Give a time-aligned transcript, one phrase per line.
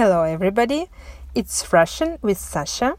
[0.00, 0.88] Hello, everybody.
[1.34, 2.96] It's Russian with Sasha,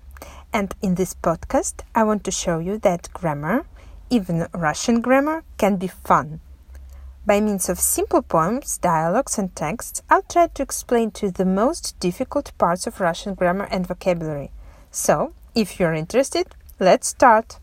[0.53, 3.65] and in this podcast, I want to show you that grammar,
[4.11, 6.41] even Russian grammar, can be fun.
[7.25, 11.43] By means of simple poems, dialogues, and texts, I'll try to explain to you the
[11.43, 14.51] most difficult parts of Russian grammar and vocabulary.
[14.91, 17.57] So, if you're interested, let's start.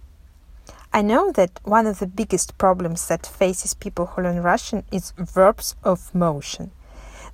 [0.93, 5.13] I know that one of the biggest problems that faces people who learn Russian is
[5.17, 6.73] verbs of motion.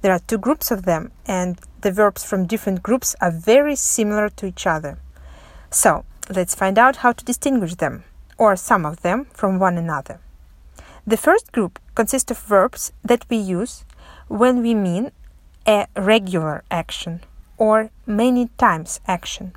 [0.04, 4.28] There are two groups of them, and the verbs from different groups are very similar
[4.36, 4.98] to each other.
[5.70, 8.04] So, let's find out how to distinguish them,
[8.36, 10.20] or some of them, from one another.
[11.06, 13.86] The first group consists of verbs that we use
[14.28, 15.10] when we mean
[15.66, 17.22] a regular action
[17.56, 19.54] or many times action,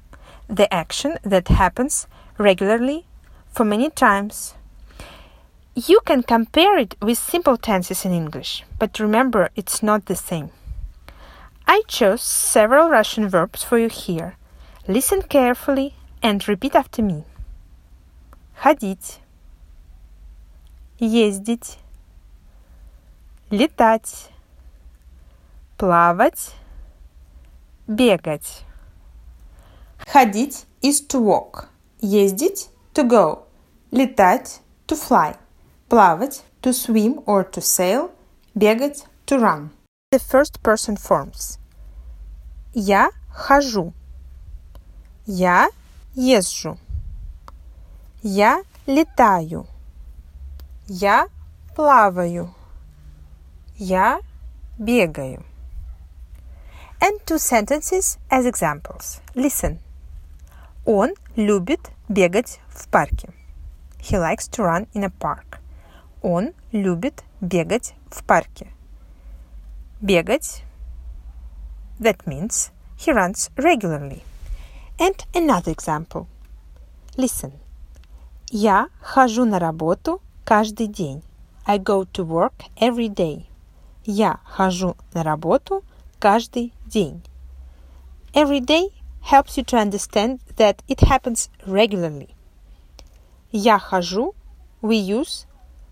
[0.48, 3.06] the action that happens regularly
[3.52, 4.54] for many times.
[5.77, 10.51] You can compare it with simple tenses in English, but remember it's not the same.
[11.67, 14.37] I chose several Russian verbs for you here.
[14.87, 17.25] Listen carefully and repeat after me.
[18.57, 19.23] Ходить
[21.03, 21.79] ездить,
[23.51, 24.31] летать,
[25.77, 26.55] плавать,
[27.89, 28.65] бегать.
[30.07, 31.69] Ходить is to walk,
[32.01, 33.45] ездить to go,
[33.91, 35.37] летать to fly,
[35.89, 38.11] плавать to swim or to sail,
[38.55, 39.71] бегать to run.
[40.11, 41.59] The first person forms.
[42.75, 43.93] Я хожу.
[45.27, 45.71] Я
[46.15, 46.79] езжу.
[48.23, 49.67] Я летаю.
[50.87, 51.29] Я
[51.75, 52.55] плаваю.
[53.77, 54.21] Я
[54.79, 55.45] бегаю.
[57.01, 59.21] And two sentences as examples.
[59.35, 59.79] Listen.
[60.85, 63.29] Он любит бегать в парке.
[63.99, 65.59] He likes to run in a park.
[66.27, 68.69] Он любит бегать в парке.
[70.01, 70.63] Бегать.
[71.99, 74.23] That means he runs regularly.
[74.99, 76.27] And another example.
[77.17, 77.53] Listen.
[78.51, 81.23] Я хожу на работу каждый день.
[81.65, 83.47] I go to work every day.
[84.05, 85.83] Я хожу на работу
[86.19, 87.23] каждый день.
[88.35, 88.93] Every day
[89.23, 92.31] helps you to understand that it happens regularly.
[93.53, 94.35] Я хожу
[94.81, 95.46] we use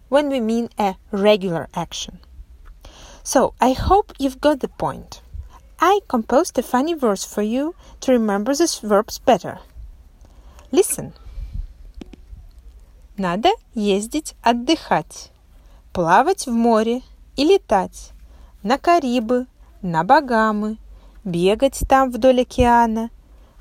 [0.09, 2.19] when we mean a regular action.
[3.23, 5.21] So, I hope you've got the point.
[5.79, 9.59] I composed a funny verse for you to remember these verbs better.
[10.71, 11.13] Listen.
[13.17, 15.31] Надо ездить отдыхать,
[15.93, 17.01] плавать в море
[17.37, 18.11] и летать,
[18.61, 19.47] на Карибы,
[19.81, 20.77] на Багамы,
[21.23, 23.09] бегать там вдоль океана,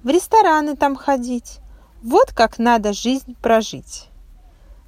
[0.03, 1.61] в рестораны там ходить.
[2.03, 4.09] Вот как надо жизнь прожить.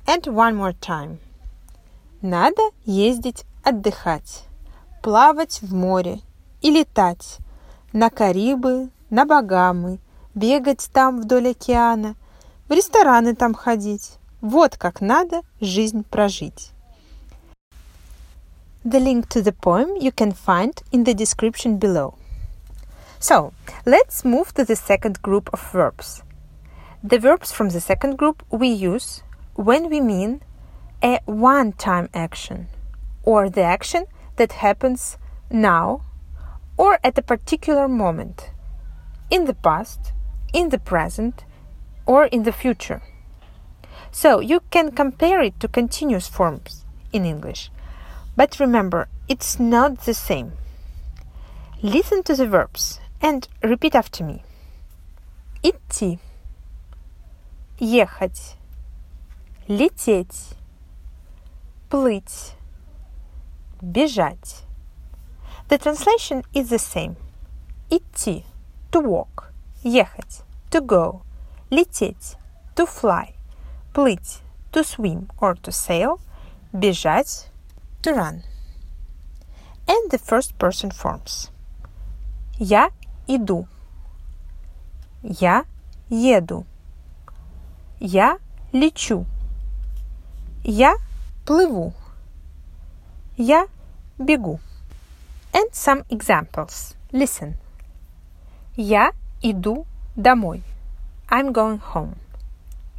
[0.06, 1.18] And one more time.
[2.22, 4.44] Надо ездить отдыхать,
[5.02, 6.20] плавать в море
[6.62, 7.38] и летать,
[7.92, 9.98] на Карибы, на Багамы,
[10.34, 12.14] бегать там вдоль океана,
[12.68, 14.18] в рестораны там ходить.
[14.40, 16.72] Вот как надо жизнь прожить.
[18.84, 22.14] The link to the poem you can find in the description below.
[23.18, 23.52] So,
[23.84, 26.22] let's move to the second group of verbs.
[27.02, 29.22] The verbs from the second group we use
[29.54, 30.40] when we mean
[31.03, 32.67] a one time action
[33.23, 34.05] or the action
[34.35, 35.17] that happens
[35.49, 36.03] now
[36.77, 38.51] or at a particular moment
[39.29, 40.13] in the past,
[40.53, 41.45] in the present,
[42.05, 43.01] or in the future.
[44.11, 47.71] So you can compare it to continuous forms in English.
[48.35, 50.53] But remember, it's not the same.
[51.81, 54.43] Listen to the verbs and repeat after me.
[55.63, 56.19] Идти.
[57.79, 58.55] Ехать.
[59.69, 60.54] Лететь.
[61.95, 62.53] Плыть.
[63.81, 64.63] Бежать.
[65.69, 67.15] The translation is the same.
[67.89, 68.45] Идти.
[68.91, 69.51] To walk.
[69.83, 70.43] Ехать.
[70.71, 71.21] To go.
[71.69, 72.35] Лететь.
[72.75, 73.35] To fly
[73.93, 74.41] плыть
[74.71, 76.19] to swim or to sail,
[76.73, 77.49] бежать
[78.01, 78.43] to run.
[79.87, 81.51] And the first person forms.
[82.57, 82.91] Я
[83.27, 83.67] иду.
[85.23, 85.65] Я
[86.09, 86.65] еду.
[87.99, 88.37] Я
[88.71, 89.25] лечу.
[90.63, 90.95] Я
[91.45, 91.93] плыву.
[93.37, 93.67] Я
[94.17, 94.59] бегу.
[95.53, 96.95] And some examples.
[97.11, 97.55] Listen.
[98.75, 99.11] Я
[99.41, 99.85] иду
[100.15, 100.63] домой.
[101.27, 102.15] I'm going home.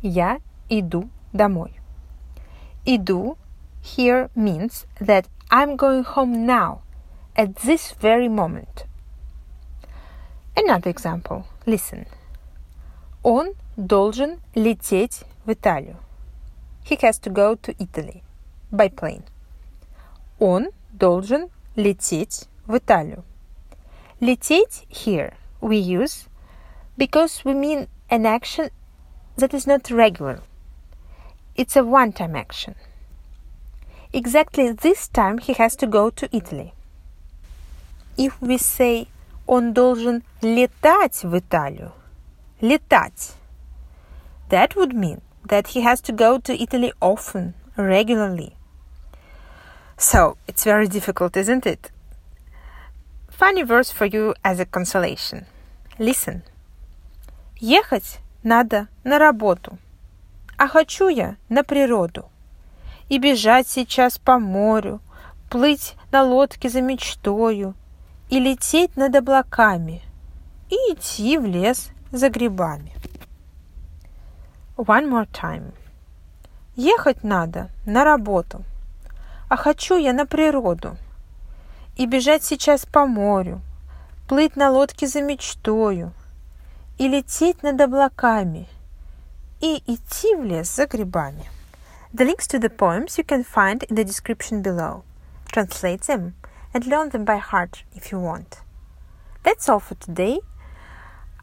[0.03, 1.73] Я иду домой.
[2.85, 3.37] Иду
[3.83, 6.83] here means that I'm going home now,
[7.37, 8.85] at this very moment.
[10.57, 11.47] Another example.
[11.67, 12.07] Listen.
[13.23, 15.97] Он должен лететь в Италию.
[16.85, 18.23] He has to go to Italy
[18.71, 19.25] by plane.
[20.39, 23.25] Он должен лететь в Италию.
[24.21, 26.29] Лететь here we use
[26.97, 28.71] because we mean an action
[29.37, 30.41] that is not regular.
[31.57, 32.75] It's a one time action.
[34.13, 36.73] Exactly this time he has to go to Italy.
[38.17, 39.09] If we say
[39.47, 41.93] он должен летать в Италию,
[42.61, 43.35] летать,
[44.51, 48.55] that would mean that he has to go to Italy often, regularly.
[49.98, 51.90] So it's very difficult, isn't it?
[53.32, 55.48] Funny verse for you as a consolation.
[55.98, 56.44] Listen.
[57.60, 59.80] Ехать надо на работу,
[60.58, 62.30] а хочу я на природу.
[63.10, 65.02] И бежать сейчас по морю,
[65.50, 67.74] плыть на лодке за мечтою,
[68.30, 70.04] и лететь над облаками,
[70.70, 72.94] и идти в лес за грибами.
[74.76, 75.74] One more time.
[76.76, 78.64] Ехать надо на работу,
[79.50, 80.98] а хочу я на природу.
[81.96, 83.62] И бежать сейчас по морю,
[84.28, 86.14] плыть на лодке за мечтою,
[86.98, 88.68] и лететь над облаками,
[89.62, 91.46] и идти в лес за грибами.
[92.14, 95.04] The links to the poems you can find in the description below.
[95.52, 96.36] Translate them
[96.74, 98.60] and learn them by heart if you want.
[99.44, 100.40] That's all for today.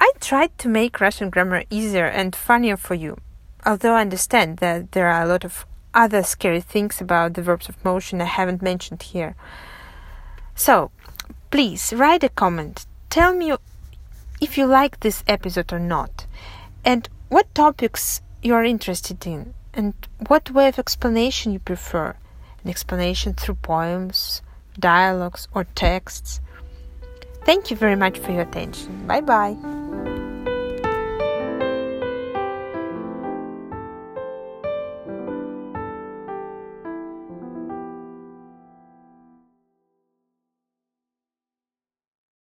[0.00, 3.18] I tried to make Russian grammar easier and funnier for you,
[3.64, 7.68] although I understand that there are a lot of other scary things about the verbs
[7.68, 9.34] of motion I haven't mentioned here.
[10.54, 10.90] So,
[11.50, 12.86] please write a comment.
[13.10, 13.54] Tell me
[14.40, 16.26] if you like this episode or not,
[16.84, 19.94] and what topics you are interested in, and
[20.26, 22.16] what way of explanation you prefer
[22.64, 24.42] an explanation through poems,
[24.78, 26.40] dialogues, or texts.
[27.44, 29.06] Thank you very much for your attention.
[29.06, 29.73] Bye bye.